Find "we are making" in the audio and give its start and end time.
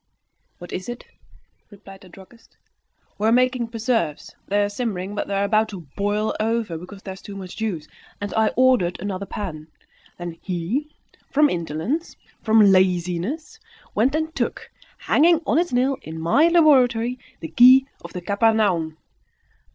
3.19-3.67